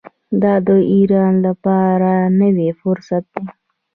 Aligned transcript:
دا 0.41 0.53
د 0.67 0.69
ایران 0.93 1.33
لپاره 1.47 2.11
لوی 2.39 2.69
فرصت 2.81 3.23
دی. 3.33 3.45